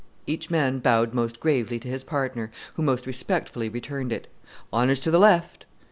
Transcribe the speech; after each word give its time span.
Each 0.25 0.49
man 0.49 0.79
bowed 0.79 1.13
most 1.13 1.39
gravely 1.39 1.77
to 1.77 1.87
his 1.87 2.03
partner, 2.03 2.49
who 2.73 2.81
most 2.81 3.05
respectfully 3.05 3.69
returned 3.69 4.11
it. 4.11 4.27
"Honours 4.73 4.99
to 5.01 5.11
the 5.11 5.19
left." 5.19 5.63